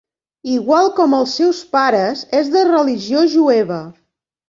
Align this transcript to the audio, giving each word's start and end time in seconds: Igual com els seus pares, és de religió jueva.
Igual 0.53 0.89
com 1.01 1.13
els 1.17 1.35
seus 1.41 1.61
pares, 1.77 2.25
és 2.43 2.53
de 2.59 2.67
religió 2.73 3.25
jueva. 3.39 3.83